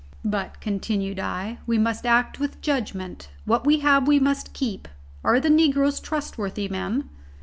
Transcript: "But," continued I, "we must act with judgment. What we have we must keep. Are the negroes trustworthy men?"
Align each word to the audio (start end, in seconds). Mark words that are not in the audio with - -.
"But," 0.25 0.59
continued 0.61 1.19
I, 1.19 1.59
"we 1.67 1.77
must 1.77 2.07
act 2.07 2.39
with 2.39 2.59
judgment. 2.59 3.29
What 3.45 3.67
we 3.67 3.81
have 3.81 4.07
we 4.07 4.19
must 4.19 4.51
keep. 4.51 4.87
Are 5.23 5.39
the 5.39 5.51
negroes 5.51 5.99
trustworthy 5.99 6.67
men?" 6.67 7.07